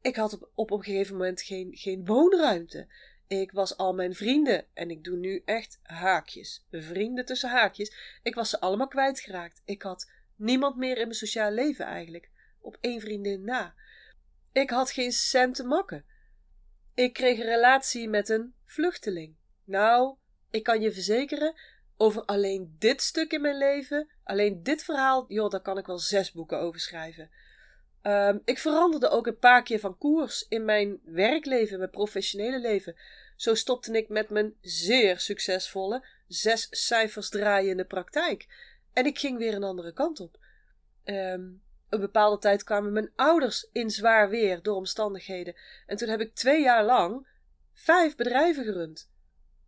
Ik 0.00 0.16
had 0.16 0.32
op, 0.32 0.50
op 0.54 0.70
een 0.70 0.82
gegeven 0.82 1.16
moment 1.16 1.42
geen, 1.42 1.76
geen 1.76 2.06
woonruimte. 2.06 2.88
Ik 3.26 3.52
was 3.52 3.76
al 3.76 3.94
mijn 3.94 4.14
vrienden, 4.14 4.66
en 4.74 4.90
ik 4.90 5.04
doe 5.04 5.16
nu 5.16 5.42
echt 5.44 5.78
haakjes, 5.82 6.66
vrienden 6.70 7.24
tussen 7.24 7.50
haakjes. 7.50 8.18
Ik 8.22 8.34
was 8.34 8.50
ze 8.50 8.60
allemaal 8.60 8.88
kwijtgeraakt. 8.88 9.62
Ik 9.64 9.82
had 9.82 10.10
niemand 10.36 10.76
meer 10.76 10.96
in 10.96 11.02
mijn 11.02 11.14
sociaal 11.14 11.50
leven 11.50 11.84
eigenlijk, 11.84 12.30
op 12.60 12.76
één 12.80 13.00
vriendin 13.00 13.44
na. 13.44 13.74
Ik 14.52 14.70
had 14.70 14.90
geen 14.90 15.12
cent 15.12 15.54
te 15.54 15.64
makken. 15.64 16.04
Ik 16.94 17.12
kreeg 17.12 17.38
een 17.38 17.44
relatie 17.44 18.08
met 18.08 18.28
een 18.28 18.54
vluchteling. 18.64 19.36
Nou, 19.64 20.16
ik 20.50 20.62
kan 20.62 20.80
je 20.80 20.92
verzekeren, 20.92 21.54
over 21.96 22.24
alleen 22.24 22.76
dit 22.78 23.02
stuk 23.02 23.32
in 23.32 23.40
mijn 23.40 23.58
leven, 23.58 24.11
alleen 24.24 24.62
dit 24.62 24.84
verhaal, 24.84 25.24
joh, 25.28 25.50
daar 25.50 25.60
kan 25.60 25.78
ik 25.78 25.86
wel 25.86 25.98
zes 25.98 26.32
boeken 26.32 26.58
over 26.58 26.80
schrijven. 26.80 27.30
Um, 28.02 28.42
ik 28.44 28.58
veranderde 28.58 29.08
ook 29.08 29.26
een 29.26 29.38
paar 29.38 29.62
keer 29.62 29.80
van 29.80 29.98
koers 29.98 30.46
in 30.48 30.64
mijn 30.64 31.00
werkleven, 31.04 31.78
mijn 31.78 31.90
professionele 31.90 32.60
leven. 32.60 32.96
Zo 33.36 33.54
stopte 33.54 33.92
ik 33.92 34.08
met 34.08 34.30
mijn 34.30 34.54
zeer 34.60 35.18
succesvolle 35.18 36.04
zes 36.28 36.66
cijfers 36.70 37.28
draaiende 37.28 37.84
praktijk. 37.84 38.46
En 38.92 39.06
ik 39.06 39.18
ging 39.18 39.38
weer 39.38 39.54
een 39.54 39.62
andere 39.62 39.92
kant 39.92 40.20
op. 40.20 40.38
Um, 41.04 41.62
een 41.88 42.00
bepaalde 42.00 42.38
tijd 42.38 42.64
kwamen 42.64 42.92
mijn 42.92 43.12
ouders 43.16 43.68
in 43.72 43.90
zwaar 43.90 44.28
weer 44.28 44.62
door 44.62 44.76
omstandigheden. 44.76 45.56
En 45.86 45.96
toen 45.96 46.08
heb 46.08 46.20
ik 46.20 46.34
twee 46.34 46.62
jaar 46.62 46.84
lang 46.84 47.26
vijf 47.72 48.16
bedrijven 48.16 48.64
gerund. 48.64 49.10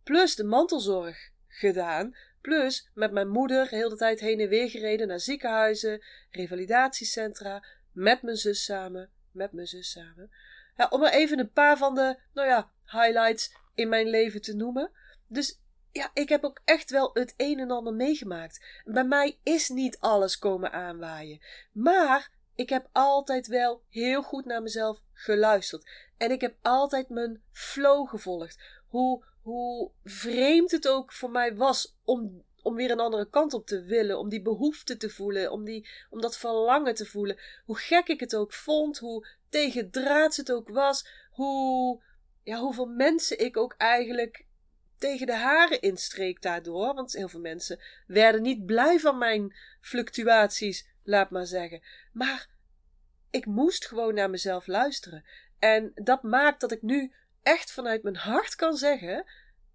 Plus 0.03 0.35
de 0.35 0.43
mantelzorg 0.43 1.31
gedaan. 1.55 2.15
Plus 2.41 2.89
met 2.93 3.11
mijn 3.11 3.29
moeder 3.29 3.67
heel 3.67 3.89
de 3.89 3.95
tijd 3.95 4.19
heen 4.19 4.39
en 4.39 4.49
weer 4.49 4.69
gereden 4.69 5.07
naar 5.07 5.19
ziekenhuizen, 5.19 6.03
revalidatiecentra, 6.29 7.65
met 7.91 8.21
mijn 8.21 8.37
zus 8.37 8.63
samen, 8.63 9.09
met 9.31 9.51
mijn 9.51 9.67
zus 9.67 9.91
samen. 9.91 10.31
Ja, 10.77 10.87
om 10.89 10.99
maar 10.99 11.13
even 11.13 11.39
een 11.39 11.51
paar 11.51 11.77
van 11.77 11.95
de, 11.95 12.19
nou 12.33 12.47
ja, 12.47 12.71
highlights 12.85 13.55
in 13.75 13.89
mijn 13.89 14.07
leven 14.07 14.41
te 14.41 14.55
noemen. 14.55 14.91
Dus 15.27 15.59
ja, 15.91 16.09
ik 16.13 16.29
heb 16.29 16.43
ook 16.43 16.61
echt 16.65 16.89
wel 16.89 17.09
het 17.13 17.33
een 17.37 17.59
en 17.59 17.71
ander 17.71 17.93
meegemaakt. 17.93 18.65
Bij 18.85 19.05
mij 19.05 19.39
is 19.43 19.69
niet 19.69 19.99
alles 19.99 20.39
komen 20.39 20.71
aanwaaien. 20.71 21.41
Maar 21.71 22.31
ik 22.55 22.69
heb 22.69 22.89
altijd 22.91 23.47
wel 23.47 23.83
heel 23.89 24.21
goed 24.21 24.45
naar 24.45 24.61
mezelf 24.61 25.01
geluisterd. 25.13 25.89
En 26.17 26.31
ik 26.31 26.41
heb 26.41 26.55
altijd 26.61 27.09
mijn 27.09 27.43
flow 27.51 28.09
gevolgd. 28.09 28.59
Hoe, 28.87 29.25
hoe 29.45 29.91
vreemd 30.03 30.71
het 30.71 30.87
ook 30.87 31.13
voor 31.13 31.31
mij 31.31 31.55
was 31.55 31.95
om, 32.03 32.43
om 32.61 32.75
weer 32.75 32.91
een 32.91 32.99
andere 32.99 33.29
kant 33.29 33.53
op 33.53 33.65
te 33.65 33.83
willen. 33.83 34.19
Om 34.19 34.29
die 34.29 34.41
behoefte 34.41 34.97
te 34.97 35.09
voelen. 35.09 35.51
Om, 35.51 35.63
die, 35.63 35.87
om 36.09 36.21
dat 36.21 36.37
verlangen 36.37 36.95
te 36.95 37.05
voelen. 37.05 37.37
Hoe 37.65 37.77
gek 37.77 38.07
ik 38.07 38.19
het 38.19 38.35
ook 38.35 38.53
vond. 38.53 38.97
Hoe 38.97 39.27
tegendraads 39.49 40.37
het 40.37 40.51
ook 40.51 40.69
was. 40.69 41.07
Hoe, 41.31 42.03
ja, 42.43 42.57
hoeveel 42.57 42.85
mensen 42.85 43.39
ik 43.39 43.57
ook 43.57 43.75
eigenlijk 43.77 44.45
tegen 44.97 45.27
de 45.27 45.35
haren 45.35 45.81
instreek 45.81 46.41
daardoor. 46.41 46.93
Want 46.93 47.13
heel 47.13 47.29
veel 47.29 47.39
mensen 47.39 47.79
werden 48.07 48.41
niet 48.41 48.65
blij 48.65 48.99
van 48.99 49.17
mijn 49.17 49.55
fluctuaties, 49.81 50.87
laat 51.03 51.29
maar 51.29 51.45
zeggen. 51.45 51.81
Maar 52.13 52.49
ik 53.29 53.45
moest 53.45 53.87
gewoon 53.87 54.13
naar 54.13 54.29
mezelf 54.29 54.67
luisteren. 54.67 55.25
En 55.59 55.91
dat 55.95 56.23
maakt 56.23 56.61
dat 56.61 56.71
ik 56.71 56.81
nu 56.81 57.13
echt 57.45 57.71
vanuit 57.71 58.03
mijn 58.03 58.15
hart 58.15 58.55
kan 58.55 58.75
zeggen: 58.77 59.25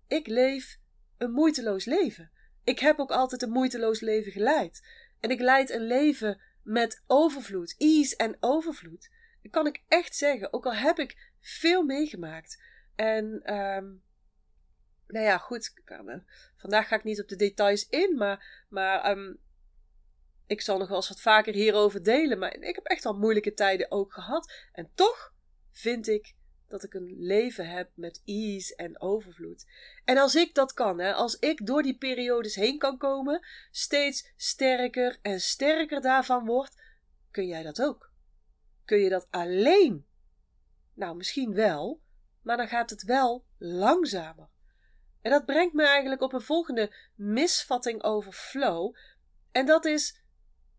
ik 0.07 0.27
leef 0.27 0.79
een 1.19 1.31
moeiteloos 1.31 1.85
leven. 1.85 2.31
Ik 2.65 2.79
heb 2.79 2.99
ook 2.99 3.11
altijd 3.11 3.43
een 3.43 3.51
moeiteloos 3.51 4.01
leven 4.01 4.33
geleid. 4.33 4.87
En 5.21 5.31
ik 5.31 5.41
leid 5.41 5.71
een 5.71 5.87
leven 5.87 6.41
met 6.63 7.03
overvloed, 7.07 7.75
ease 7.79 8.17
en 8.17 8.37
overvloed. 8.41 9.11
Dat 9.43 9.53
kan 9.53 9.67
ik 9.67 9.83
echt 9.89 10.17
zeggen, 10.17 10.53
ook 10.53 10.67
al 10.67 10.75
heb 10.75 10.99
ik 10.99 11.33
veel 11.41 11.83
meegemaakt. 11.83 12.63
En 12.95 13.55
um, 13.55 14.03
nou 15.07 15.25
ja, 15.25 15.39
goed. 15.39 15.73
Vandaag 16.57 16.89
ga 16.89 16.97
ik 16.97 17.05
niet 17.05 17.21
op 17.21 17.29
de 17.29 17.37
details 17.37 17.89
in, 17.89 18.17
maar, 18.17 18.65
maar 18.69 19.11
um, 19.11 19.41
ik 20.47 20.61
zal 20.61 20.79
nog 20.79 20.89
wel 20.89 20.97
eens 20.97 21.09
wat 21.09 21.21
vaker 21.21 21.55
hierover 21.55 22.03
delen. 22.03 22.39
Maar 22.39 22.55
ik 22.55 22.75
heb 22.75 22.85
echt 22.85 23.07
al 23.07 23.19
moeilijke 23.19 23.55
tijden 23.55 23.91
ook 23.91 24.13
gehad. 24.13 24.53
En 24.73 24.91
toch 24.95 25.35
vind 25.73 26.09
ik 26.09 26.35
dat 26.71 26.83
ik 26.83 26.95
een 26.95 27.15
leven 27.19 27.69
heb 27.69 27.91
met 27.95 28.23
ease 28.25 28.77
en 28.77 29.01
overvloed. 29.01 29.67
En 30.05 30.19
als 30.19 30.35
ik 30.35 30.55
dat 30.55 30.73
kan, 30.73 30.99
hè, 30.99 31.13
als 31.13 31.39
ik 31.39 31.67
door 31.67 31.83
die 31.83 31.97
periodes 31.97 32.55
heen 32.55 32.79
kan 32.79 32.97
komen, 32.99 33.47
steeds 33.71 34.33
sterker 34.37 35.19
en 35.23 35.41
sterker 35.41 36.01
daarvan 36.01 36.47
word, 36.47 36.83
kun 37.31 37.47
jij 37.47 37.63
dat 37.63 37.83
ook. 37.83 38.13
Kun 38.85 38.99
je 38.99 39.09
dat 39.09 39.27
alleen? 39.31 40.07
Nou, 40.95 41.17
misschien 41.17 41.55
wel, 41.55 42.01
maar 42.43 42.57
dan 42.57 42.69
gaat 42.69 42.91
het 42.91 43.03
wel 43.03 43.45
langzamer. 43.59 44.49
En 45.23 45.31
dat 45.31 45.47
brengt 45.47 45.75
me 45.75 45.87
eigenlijk 45.87 46.23
op 46.23 46.33
een 46.33 46.41
volgende 46.41 46.95
misvatting 47.15 48.03
over 48.03 48.33
flow. 48.33 48.97
En 49.53 49.67
dat 49.67 49.85
is 49.85 50.23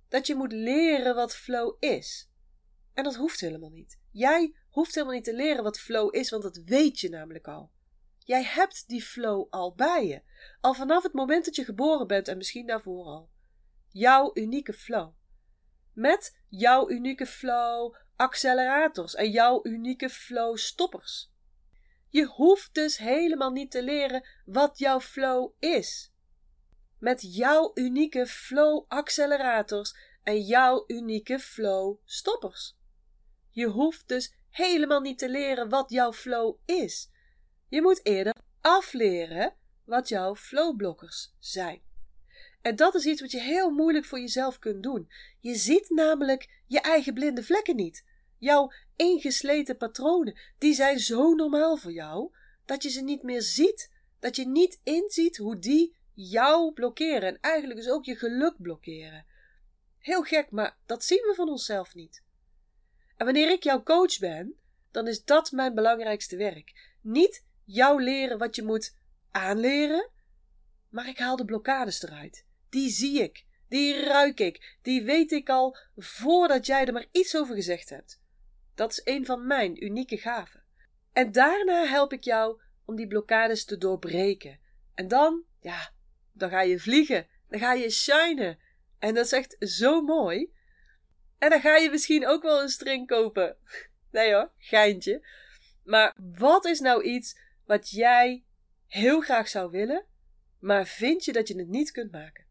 dat 0.10 0.28
je 0.28 0.36
moet 0.36 0.52
leren 0.52 1.16
wat 1.16 1.36
flow 1.36 1.76
is. 1.80 2.30
En 2.94 3.04
dat 3.04 3.16
hoeft 3.16 3.40
helemaal 3.40 3.70
niet. 3.70 4.00
Jij 4.12 4.56
hoeft 4.72 4.94
helemaal 4.94 5.16
niet 5.16 5.24
te 5.24 5.36
leren 5.36 5.64
wat 5.64 5.80
flow 5.80 6.16
is, 6.16 6.30
want 6.30 6.44
dat 6.44 6.62
weet 6.66 7.00
je 7.00 7.10
namelijk 7.10 7.48
al. 7.48 7.72
Jij 8.18 8.44
hebt 8.44 8.88
die 8.88 9.04
flow 9.04 9.48
al 9.50 9.74
bij 9.74 10.08
je. 10.08 10.22
Al 10.62 10.74
vanaf 10.74 11.04
het 11.04 11.14
moment 11.14 11.46
dat 11.46 11.56
je 11.56 11.64
geboren 11.64 12.08
bent 12.08 12.28
en 12.28 12.38
misschien 12.38 12.66
daarvoor 12.66 13.06
al. 13.06 13.30
Jouw 13.90 14.32
unieke 14.34 14.74
flow. 14.74 15.14
Met 15.94 16.38
jouw 16.50 16.90
unieke 16.90 17.26
flow 17.26 17.96
accelerators 18.16 19.16
en 19.16 19.30
jouw 19.32 19.60
unieke 19.64 20.10
flow 20.10 20.58
stoppers. 20.58 21.32
Je 22.10 22.26
hoeft 22.26 22.74
dus 22.74 22.98
helemaal 22.98 23.52
niet 23.52 23.72
te 23.72 23.84
leren 23.84 24.28
wat 24.46 24.78
jouw 24.78 25.00
flow 25.00 25.52
is. 25.60 26.12
Met 27.00 27.36
jouw 27.36 27.72
unieke 27.74 28.26
flow 28.26 28.86
accelerators 28.88 29.96
en 30.24 30.42
jouw 30.42 30.84
unieke 30.88 31.40
flow 31.40 31.98
stoppers. 32.06 32.78
Je 33.50 33.66
hoeft 33.66 34.08
dus 34.08 34.34
helemaal 34.52 35.02
niet 35.02 35.18
te 35.18 35.30
leren 35.30 35.70
wat 35.70 35.90
jouw 35.90 36.14
flow 36.14 36.56
is. 36.66 37.10
Je 37.68 37.82
moet 37.82 38.06
eerder 38.06 38.34
afleren 38.62 39.54
wat 39.86 40.10
jouw 40.10 40.36
flowblokkers 40.36 41.34
zijn. 41.40 41.82
En 42.62 42.76
dat 42.76 42.96
is 42.96 43.06
iets 43.06 43.22
wat 43.22 43.32
je 43.32 43.40
heel 43.40 43.70
moeilijk 43.70 44.06
voor 44.06 44.20
jezelf 44.20 44.60
kunt 44.60 44.84
doen. 44.84 45.12
Je 45.40 45.56
ziet 45.56 45.90
namelijk 45.90 46.50
je 46.68 46.82
eigen 46.82 47.14
blinde 47.14 47.44
vlekken 47.44 47.76
niet. 47.76 48.06
Jouw 48.38 48.72
ingesleten 48.96 49.78
patronen, 49.78 50.40
die 50.58 50.74
zijn 50.74 51.00
zo 51.00 51.34
normaal 51.34 51.78
voor 51.78 51.92
jou 51.92 52.32
dat 52.66 52.84
je 52.84 52.90
ze 52.90 53.02
niet 53.02 53.24
meer 53.24 53.42
ziet. 53.42 53.92
Dat 54.20 54.36
je 54.36 54.48
niet 54.48 54.80
inziet 54.84 55.38
hoe 55.38 55.60
die 55.60 55.96
jou 56.14 56.74
blokkeren 56.74 57.22
en 57.22 57.38
eigenlijk 57.42 57.80
dus 57.80 57.90
ook 57.90 58.06
je 58.06 58.16
geluk 58.16 58.56
blokkeren. 58.58 59.26
Heel 59.98 60.22
gek, 60.22 60.52
maar 60.52 60.78
dat 60.86 61.04
zien 61.04 61.22
we 61.28 61.34
van 61.36 61.50
onszelf 61.50 61.96
niet. 61.96 62.24
En 63.22 63.28
wanneer 63.28 63.52
ik 63.52 63.64
jouw 63.64 63.84
coach 63.84 64.20
ben, 64.20 64.56
dan 64.92 65.08
is 65.08 65.24
dat 65.24 65.52
mijn 65.52 65.74
belangrijkste 65.74 66.38
werk. 66.38 66.96
Niet 67.02 67.46
jou 67.66 68.04
leren 68.04 68.38
wat 68.38 68.56
je 68.56 68.64
moet 68.64 68.98
aanleren, 69.32 70.10
maar 70.90 71.08
ik 71.08 71.18
haal 71.18 71.36
de 71.36 71.46
blokkades 71.46 72.04
eruit. 72.04 72.46
Die 72.70 72.90
zie 72.90 73.22
ik, 73.22 73.46
die 73.68 74.04
ruik 74.04 74.40
ik, 74.40 74.78
die 74.82 75.04
weet 75.04 75.32
ik 75.32 75.50
al 75.50 75.78
voordat 75.96 76.66
jij 76.66 76.86
er 76.86 76.94
maar 76.94 77.06
iets 77.12 77.36
over 77.36 77.56
gezegd 77.56 77.90
hebt. 77.90 78.22
Dat 78.76 78.92
is 78.92 79.02
een 79.04 79.26
van 79.26 79.48
mijn 79.48 79.84
unieke 79.84 80.18
gaven. 80.18 80.64
En 81.14 81.32
daarna 81.32 81.86
help 81.86 82.14
ik 82.14 82.24
jou 82.24 82.62
om 82.86 82.96
die 82.96 83.08
blokkades 83.08 83.66
te 83.66 83.78
doorbreken. 83.78 84.60
En 84.94 85.08
dan, 85.08 85.44
ja, 85.60 85.92
dan 86.32 86.50
ga 86.50 86.62
je 86.62 86.80
vliegen. 86.80 87.28
Dan 87.50 87.60
ga 87.60 87.74
je 87.74 87.90
shinen. 87.90 88.60
En 89.00 89.14
dat 89.14 89.26
is 89.26 89.32
echt 89.32 89.56
zo 89.60 90.02
mooi. 90.02 90.52
En 91.42 91.50
dan 91.50 91.62
ga 91.62 91.76
je 91.76 91.90
misschien 91.90 92.28
ook 92.28 92.44
wel 92.44 92.62
een 92.62 92.70
string 92.70 93.08
kopen. 93.08 93.56
Nee 94.12 94.34
hoor, 94.34 94.52
geintje. 94.58 95.28
Maar 95.84 96.16
wat 96.38 96.66
is 96.66 96.80
nou 96.80 97.04
iets 97.04 97.40
wat 97.66 97.90
jij 97.90 98.44
heel 98.88 99.22
graag 99.22 99.48
zou 99.48 99.72
willen, 99.72 100.06
maar 100.60 100.86
vind 100.86 101.26
je 101.26 101.34
dat 101.34 101.48
je 101.48 101.58
het 101.58 101.68
niet 101.68 101.92
kunt 101.92 102.12
maken? 102.12 102.46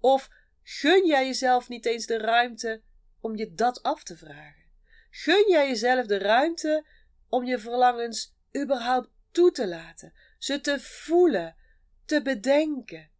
Of 0.00 0.28
gun 0.62 1.06
jij 1.06 1.26
jezelf 1.26 1.68
niet 1.68 1.86
eens 1.86 2.06
de 2.06 2.18
ruimte 2.18 2.82
om 3.20 3.36
je 3.36 3.54
dat 3.54 3.82
af 3.82 4.02
te 4.02 4.16
vragen? 4.16 4.64
Gun 5.10 5.50
jij 5.50 5.68
jezelf 5.68 6.06
de 6.06 6.18
ruimte 6.18 6.86
om 7.28 7.44
je 7.44 7.58
verlangens 7.58 8.36
überhaupt 8.62 9.08
toe 9.30 9.50
te 9.50 9.68
laten, 9.68 10.12
ze 10.38 10.60
te 10.60 10.80
voelen, 10.80 11.56
te 12.04 12.22
bedenken, 12.22 13.10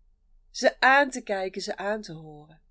ze 0.50 0.80
aan 0.80 1.11
te 1.11 1.23
kijken, 1.23 1.62
ze 1.62 1.76
aan 1.76 2.00
te 2.00 2.12
horen. 2.12 2.64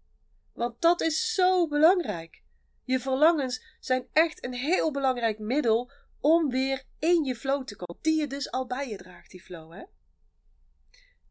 Want 0.56 0.82
dat 0.82 1.02
is 1.02 1.34
zo 1.34 1.68
belangrijk. 1.68 2.44
Je 2.84 3.00
verlangens 3.00 3.64
zijn 3.80 4.08
echt 4.14 4.46
een 4.46 4.54
heel 4.54 4.92
belangrijk 4.92 5.40
middel 5.40 5.92
om 6.20 6.50
weer 6.50 6.84
in 7.00 7.24
je 7.24 7.36
flow 7.36 7.66
te 7.66 7.76
komen, 7.76 8.04
die 8.04 8.20
je 8.20 8.28
dus 8.28 8.52
al 8.52 8.68
bij 8.68 8.90
je 8.90 8.98
draagt, 8.98 9.32
die 9.32 9.42
flow, 9.42 9.74
hè? 9.74 9.84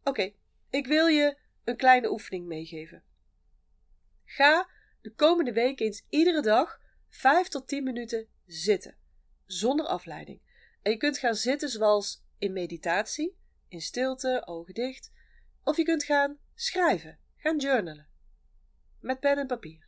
Oké, 0.02 0.33
ik 0.71 0.87
wil 0.87 1.07
je 1.07 1.38
een 1.64 1.76
kleine 1.76 2.11
oefening 2.11 2.47
meegeven. 2.47 3.02
Ga 4.25 4.69
de 5.00 5.14
komende 5.14 5.52
week 5.52 5.81
eens 5.81 6.04
iedere 6.09 6.43
dag 6.43 6.81
5 7.09 7.49
tot 7.49 7.69
10 7.69 7.85
minuten 7.85 8.26
zitten, 8.47 8.97
zonder 9.47 9.87
afleiding. 9.87 10.40
En 10.83 10.90
je 10.90 10.97
kunt 10.97 11.19
gaan 11.19 11.35
zitten 11.35 11.69
zoals 11.69 12.25
in 12.38 12.52
meditatie, 12.52 13.37
in 13.69 13.81
stilte, 13.81 14.43
ogen 14.47 14.75
dicht, 14.75 15.12
of 15.62 15.76
je 15.76 15.85
kunt 15.85 16.04
gaan 16.04 16.38
schrijven, 16.54 17.19
gaan 17.37 17.59
journalen, 17.59 18.09
met 19.05 19.21
pen 19.21 19.39
en 19.39 19.47
papier. 19.47 19.87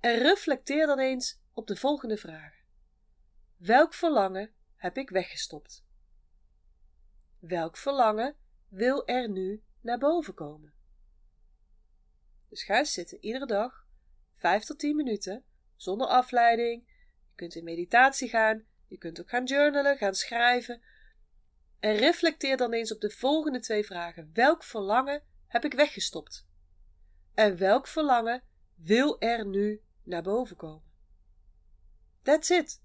En 0.00 0.18
reflecteer 0.18 0.86
dan 0.86 0.98
eens 0.98 1.40
op 1.52 1.66
de 1.66 1.76
volgende 1.76 2.16
vragen. 2.16 2.64
Welk 3.56 3.94
verlangen 3.94 4.52
heb 4.76 4.96
ik 4.96 5.10
weggestopt? 5.10 5.84
Welk 7.38 7.76
verlangen 7.76 8.36
wil 8.68 9.06
er 9.06 9.28
nu 9.28 9.62
naar 9.80 9.98
boven 9.98 10.34
komen? 10.34 10.74
Dus 12.48 12.64
ga 12.64 12.78
eens 12.78 12.92
zitten 12.92 13.24
iedere 13.24 13.46
dag, 13.46 13.86
5 14.34 14.64
tot 14.64 14.78
10 14.78 14.96
minuten, 14.96 15.44
zonder 15.76 16.06
afleiding. 16.06 16.82
Je 17.28 17.34
kunt 17.34 17.54
in 17.54 17.64
meditatie 17.64 18.28
gaan. 18.28 18.64
Je 18.86 18.98
kunt 18.98 19.20
ook 19.20 19.28
gaan 19.28 19.44
journalen, 19.44 19.96
gaan 19.96 20.14
schrijven. 20.14 20.82
En 21.80 21.96
reflecteer 21.96 22.56
dan 22.56 22.72
eens 22.72 22.92
op 22.92 23.00
de 23.00 23.10
volgende 23.10 23.60
twee 23.60 23.84
vragen. 23.84 24.30
Welk 24.32 24.62
verlangen 24.62 25.22
heb 25.46 25.64
ik 25.64 25.72
weggestopt? 25.72 26.45
En 27.36 27.56
welk 27.56 27.86
verlangen 27.86 28.42
wil 28.74 29.20
er 29.20 29.46
nu 29.46 29.82
naar 30.02 30.22
boven 30.22 30.56
komen? 30.56 30.82
That's 32.22 32.50
it. 32.50 32.82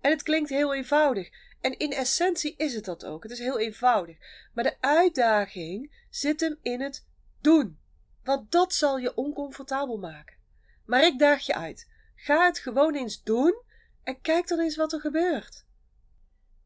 En 0.00 0.10
het 0.10 0.22
klinkt 0.22 0.50
heel 0.50 0.74
eenvoudig. 0.74 1.30
En 1.60 1.78
in 1.78 1.92
essentie 1.92 2.54
is 2.56 2.74
het 2.74 2.84
dat 2.84 3.04
ook. 3.04 3.22
Het 3.22 3.32
is 3.32 3.38
heel 3.38 3.58
eenvoudig. 3.58 4.18
Maar 4.54 4.64
de 4.64 4.76
uitdaging 4.80 6.06
zit 6.10 6.40
hem 6.40 6.58
in 6.62 6.80
het 6.80 7.06
doen. 7.40 7.78
Want 8.24 8.52
dat 8.52 8.74
zal 8.74 8.98
je 8.98 9.14
oncomfortabel 9.14 9.98
maken. 9.98 10.36
Maar 10.84 11.04
ik 11.04 11.18
daag 11.18 11.46
je 11.46 11.54
uit. 11.54 11.90
Ga 12.14 12.46
het 12.46 12.58
gewoon 12.58 12.94
eens 12.94 13.22
doen 13.22 13.62
en 14.02 14.20
kijk 14.20 14.48
dan 14.48 14.60
eens 14.60 14.76
wat 14.76 14.92
er 14.92 15.00
gebeurt. 15.00 15.64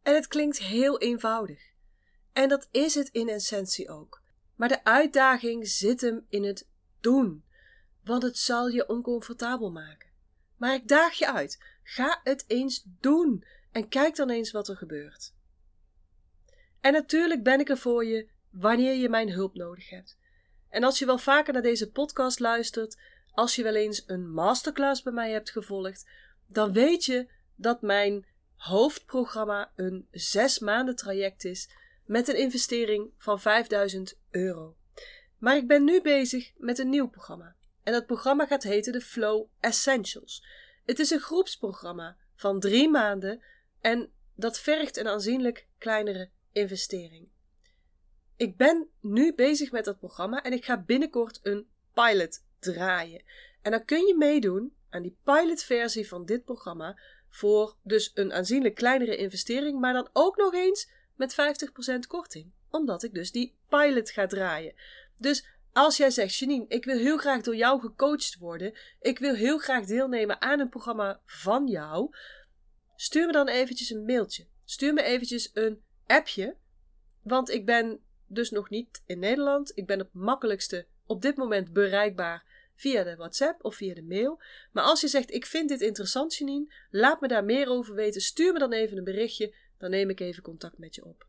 En 0.03 0.15
het 0.15 0.27
klinkt 0.27 0.59
heel 0.59 0.99
eenvoudig. 0.99 1.71
En 2.33 2.49
dat 2.49 2.69
is 2.71 2.95
het 2.95 3.09
in 3.09 3.29
essentie 3.29 3.89
ook. 3.91 4.23
Maar 4.57 4.69
de 4.69 4.85
uitdaging 4.85 5.69
zit 5.69 6.01
hem 6.01 6.27
in 6.29 6.45
het 6.45 6.69
doen, 7.03 7.45
want 8.05 8.23
het 8.23 8.39
zal 8.39 8.69
je 8.69 8.89
oncomfortabel 8.89 9.71
maken. 9.71 10.09
Maar 10.57 10.75
ik 10.75 10.89
daag 10.89 11.15
je 11.15 11.33
uit. 11.33 11.63
Ga 11.83 12.21
het 12.23 12.45
eens 12.47 12.85
doen 13.01 13.45
en 13.73 13.89
kijk 13.89 14.17
dan 14.17 14.31
eens 14.31 14.51
wat 14.51 14.69
er 14.69 14.77
gebeurt. 14.77 15.35
En 16.81 16.93
natuurlijk 16.93 17.43
ben 17.43 17.61
ik 17.61 17.69
er 17.69 17.79
voor 17.79 18.05
je 18.05 18.29
wanneer 18.51 18.95
je 18.95 19.09
mijn 19.09 19.31
hulp 19.31 19.55
nodig 19.55 19.91
hebt. 19.91 20.19
En 20.69 20.85
als 20.85 20.99
je 20.99 21.07
wel 21.07 21.19
vaker 21.19 21.53
naar 21.53 21.63
deze 21.63 21.91
podcast 21.91 22.39
luistert, 22.39 22.99
als 23.31 23.55
je 23.57 23.63
wel 23.63 23.75
eens 23.75 24.03
een 24.07 24.31
masterclass 24.31 25.03
bij 25.03 25.13
mij 25.13 25.31
hebt 25.31 25.51
gevolgd, 25.51 26.09
dan 26.47 26.73
weet 26.73 27.05
je 27.05 27.29
dat 27.55 27.83
mijn 27.83 28.27
hoofdprogramma 28.57 29.73
een 29.77 30.09
zes 30.11 30.59
maanden 30.59 30.97
traject 30.97 31.45
is 31.45 31.71
met 32.05 32.29
een 32.29 32.39
investering 32.39 33.13
van 33.17 33.41
5000 33.41 34.19
euro. 34.31 34.77
Maar 35.41 35.57
ik 35.57 35.67
ben 35.67 35.85
nu 35.85 36.01
bezig 36.01 36.53
met 36.57 36.79
een 36.79 36.89
nieuw 36.89 37.09
programma. 37.09 37.57
En 37.83 37.93
dat 37.93 38.07
programma 38.07 38.47
gaat 38.47 38.63
heten 38.63 38.93
de 38.93 39.01
Flow 39.01 39.47
Essentials. 39.61 40.45
Het 40.85 40.99
is 40.99 41.11
een 41.11 41.21
groepsprogramma 41.21 42.17
van 42.35 42.61
drie 42.61 42.89
maanden 42.89 43.43
en 43.81 44.11
dat 44.35 44.61
vergt 44.61 44.97
een 44.97 45.09
aanzienlijk 45.09 45.67
kleinere 45.79 46.31
investering. 46.53 47.29
Ik 48.37 48.57
ben 48.57 48.89
nu 49.01 49.35
bezig 49.35 49.71
met 49.71 49.85
dat 49.85 49.99
programma 49.99 50.43
en 50.43 50.53
ik 50.53 50.65
ga 50.65 50.83
binnenkort 50.83 51.41
een 51.43 51.69
pilot 51.95 52.43
draaien. 52.59 53.23
En 53.63 53.71
dan 53.71 53.85
kun 53.85 54.07
je 54.07 54.17
meedoen 54.17 54.75
aan 54.91 55.03
die 55.03 55.17
pilotversie 55.25 56.09
van 56.09 56.25
dit 56.25 56.45
programma 56.45 56.99
voor 57.29 57.77
dus 57.83 58.11
een 58.15 58.33
aanzienlijk 58.33 58.75
kleinere 58.75 59.17
investering, 59.17 59.81
maar 59.81 59.93
dan 59.93 60.09
ook 60.13 60.37
nog 60.37 60.55
eens 60.55 60.91
met 61.17 61.35
50% 61.97 61.99
korting. 62.09 62.53
Omdat 62.71 63.03
ik 63.03 63.15
dus 63.15 63.33
die 63.33 63.55
pilot 63.69 64.11
ga 64.11 64.27
draaien. 64.27 64.75
Dus 65.21 65.47
als 65.73 65.97
jij 65.97 66.11
zegt, 66.11 66.35
Janine, 66.35 66.65
ik 66.69 66.85
wil 66.85 66.99
heel 66.99 67.19
graag 67.19 67.43
door 67.43 67.57
jou 67.57 67.81
gecoacht 67.81 68.37
worden, 68.39 68.79
ik 69.01 69.19
wil 69.19 69.35
heel 69.35 69.59
graag 69.59 69.87
deelnemen 69.87 70.41
aan 70.41 70.61
een 70.61 70.69
programma 70.69 71.21
van 71.25 71.67
jou, 71.67 72.15
stuur 72.97 73.27
me 73.27 73.33
dan 73.33 73.49
eventjes 73.49 73.91
een 73.91 74.05
mailtje. 74.05 74.47
Stuur 74.65 74.95
me 74.95 75.03
eventjes 75.03 75.51
een 75.53 75.83
appje, 76.07 76.57
want 77.23 77.51
ik 77.51 77.67
ben 77.67 78.01
dus 78.27 78.51
nog 78.51 78.71
niet 78.71 79.03
in 79.07 79.19
Nederland. 79.19 79.73
Ik 79.75 79.87
ben 79.87 79.99
het 79.99 80.13
makkelijkste 80.13 80.87
op 81.07 81.23
dit 81.23 81.37
moment 81.37 81.73
bereikbaar 81.73 82.45
via 82.75 83.03
de 83.03 83.17
WhatsApp 83.17 83.65
of 83.65 83.75
via 83.75 83.95
de 83.95 84.03
mail. 84.03 84.43
Maar 84.73 84.85
als 84.85 85.01
je 85.01 85.09
zegt: 85.09 85.31
Ik 85.31 85.47
vind 85.47 85.69
dit 85.69 85.81
interessant, 85.81 86.35
Janine, 86.35 86.73
laat 86.91 87.21
me 87.21 87.29
daar 87.29 87.45
meer 87.45 87.69
over 87.69 87.95
weten. 87.95 88.21
Stuur 88.21 88.53
me 88.53 88.59
dan 88.59 88.73
even 88.73 88.99
een 88.99 89.05
berichtje, 89.05 89.55
dan 89.79 89.91
neem 89.91 90.11
ik 90.11 90.21
even 90.21 90.43
contact 90.43 90.79
met 90.79 90.95
je 90.95 91.05
op. 91.05 91.27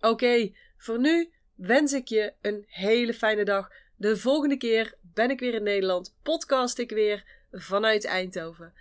Oké, 0.00 0.52
voor 0.76 0.98
nu 0.98 1.32
wens 1.54 1.92
ik 1.92 2.08
je 2.08 2.32
een 2.40 2.64
hele 2.68 3.14
fijne 3.14 3.44
dag. 3.44 3.70
De 3.96 4.16
volgende 4.16 4.56
keer 4.56 4.94
ben 5.00 5.30
ik 5.30 5.40
weer 5.40 5.54
in 5.54 5.62
Nederland, 5.62 6.14
podcast 6.22 6.78
ik 6.78 6.90
weer 6.90 7.24
vanuit 7.52 8.04
Eindhoven. 8.04 8.72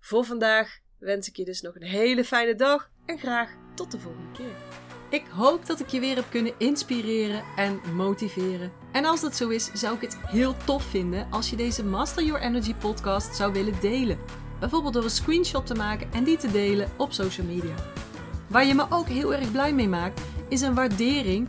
Voor 0.00 0.24
vandaag 0.24 0.78
wens 0.98 1.28
ik 1.28 1.36
je 1.36 1.44
dus 1.44 1.60
nog 1.60 1.74
een 1.74 1.82
hele 1.82 2.24
fijne 2.24 2.54
dag 2.54 2.90
en 3.06 3.18
graag 3.18 3.50
tot 3.74 3.90
de 3.90 3.98
volgende 3.98 4.32
keer. 4.32 4.84
Ik 5.10 5.26
hoop 5.26 5.66
dat 5.66 5.80
ik 5.80 5.88
je 5.88 6.00
weer 6.00 6.16
heb 6.16 6.30
kunnen 6.30 6.54
inspireren 6.58 7.44
en 7.56 7.80
motiveren. 7.94 8.72
En 8.92 9.04
als 9.04 9.20
dat 9.20 9.36
zo 9.36 9.48
is, 9.48 9.70
zou 9.72 9.94
ik 9.94 10.00
het 10.00 10.16
heel 10.16 10.56
tof 10.64 10.84
vinden 10.84 11.26
als 11.30 11.50
je 11.50 11.56
deze 11.56 11.84
Master 11.84 12.24
Your 12.24 12.42
Energy 12.42 12.74
podcast 12.74 13.36
zou 13.36 13.52
willen 13.52 13.80
delen. 13.80 14.18
Bijvoorbeeld 14.60 14.94
door 14.94 15.04
een 15.04 15.10
screenshot 15.10 15.66
te 15.66 15.74
maken 15.74 16.12
en 16.12 16.24
die 16.24 16.36
te 16.36 16.50
delen 16.50 16.90
op 16.96 17.12
social 17.12 17.46
media. 17.46 17.74
Waar 18.48 18.66
je 18.66 18.74
me 18.74 18.86
ook 18.90 19.08
heel 19.08 19.34
erg 19.34 19.52
blij 19.52 19.72
mee 19.72 19.88
maakt, 19.88 20.20
is 20.48 20.60
een 20.60 20.74
waardering 20.74 21.48